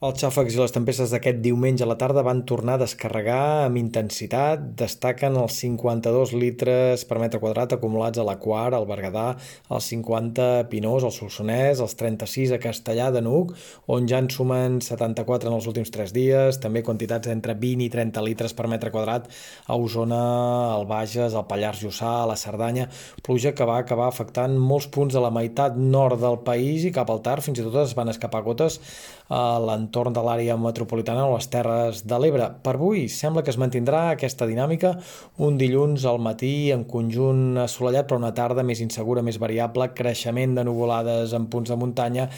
[0.00, 3.76] Els xàfecs i les tempestes d'aquest diumenge a la tarda van tornar a descarregar amb
[3.76, 4.62] intensitat.
[4.80, 9.26] Destaquen els 52 litres per metre quadrat acumulats a la Quar, al Berguedà,
[9.68, 13.52] els 50 a Pinós, al Solsonès, els 36 a Castellà de Nuc,
[13.92, 17.90] on ja en sumen 74 en els últims 3 dies, també quantitats entre 20 i
[17.92, 19.28] 30 litres per metre quadrat
[19.68, 20.22] a Osona,
[20.78, 22.88] al Bages, al Pallars Jussà, a la Cerdanya,
[23.20, 27.12] pluja que va acabar afectant molts punts de la meitat nord del país i cap
[27.12, 27.44] al tard.
[27.44, 28.80] Fins i tot es van escapar gotes
[29.28, 32.46] a l'entorn l'entorn de l'àrea metropolitana o les Terres de l'Ebre.
[32.62, 34.94] Per avui sembla que es mantindrà aquesta dinàmica
[35.42, 40.54] un dilluns al matí en conjunt assolellat però una tarda més insegura, més variable, creixement
[40.54, 42.28] de nuvolades en punts de muntanya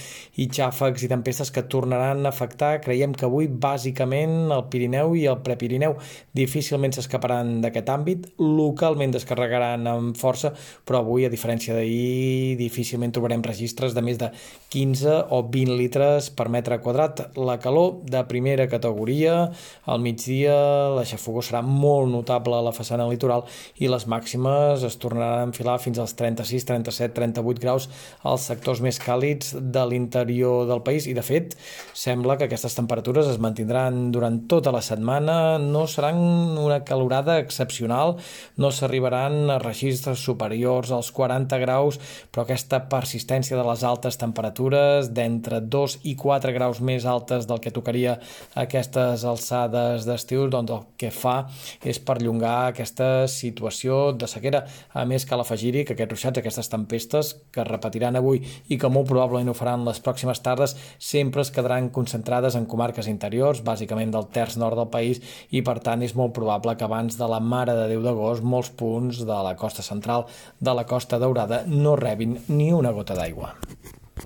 [0.41, 5.27] i xàfecs i tempestes que tornaran a afectar, creiem que avui bàsicament el Pirineu i
[5.29, 5.99] el Prepirineu
[6.33, 10.55] difícilment s'escaparan d'aquest àmbit, localment descarregaran amb força,
[10.89, 14.33] però avui, a diferència d'ahir, difícilment trobarem registres de més de
[14.73, 19.53] 15 o 20 litres per metre quadrat la calor de primera categoria,
[19.87, 20.55] al migdia
[20.95, 23.47] la xafogó serà molt notable a la façana litoral
[23.81, 27.89] i les màximes es tornaran a enfilar fins als 36, 37, 38 graus
[28.23, 31.09] als sectors més càlids de l'interior del país.
[31.09, 31.57] I de fet
[31.97, 36.21] sembla que aquestes temperatures es mantindran durant tota la setmana, no seran
[36.61, 38.17] una calorada excepcional,
[38.57, 41.99] no s'arribaran a registres superiors als 40 graus,
[42.31, 47.49] però aquesta persistència de les altes temperatures d'entre 2 i 4 graus més altes altes
[47.49, 48.19] del que tocaria
[48.55, 51.49] aquestes alçades d'estiu, doncs el que fa
[51.85, 54.65] és perllongar aquesta situació de sequera.
[54.93, 58.91] A més, cal afegir-hi que aquests ruixats, aquestes tempestes, que es repetiran avui i que
[58.93, 64.13] molt probablement ho faran les pròximes tardes, sempre es quedaran concentrades en comarques interiors, bàsicament
[64.13, 67.41] del terç nord del país, i per tant és molt probable que abans de la
[67.41, 70.29] Mare de Déu d'agost molts punts de la costa central
[70.61, 73.55] de la Costa Daurada no rebin ni una gota d'aigua.